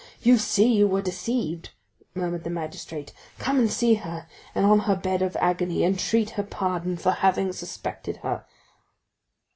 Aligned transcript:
"You 0.23 0.39
see 0.39 0.73
you 0.73 0.87
were 0.87 1.03
deceived," 1.03 1.69
murmured 2.15 2.43
the 2.43 2.49
magistrate; 2.49 3.13
"come 3.37 3.59
and 3.59 3.71
see 3.71 3.93
her, 3.93 4.25
and 4.55 4.65
on 4.65 4.79
her 4.79 4.95
bed 4.95 5.21
of 5.21 5.35
agony 5.39 5.83
entreat 5.83 6.31
her 6.31 6.43
pardon 6.43 6.97
for 6.97 7.11
having 7.11 7.53
suspected 7.53 8.17
her." 8.23 8.45